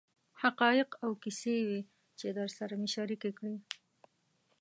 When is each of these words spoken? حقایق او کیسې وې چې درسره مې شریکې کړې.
حقایق 0.41 0.89
او 1.03 1.11
کیسې 1.23 1.55
وې 1.67 1.79
چې 2.19 2.27
درسره 2.37 2.73
مې 2.79 2.89
شریکې 2.95 3.31
کړې. 3.37 3.55